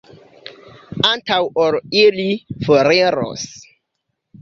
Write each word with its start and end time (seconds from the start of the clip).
Antaŭ 1.09 1.37
ol 1.65 1.79
ili 2.07 2.27
foriros. 2.67 3.49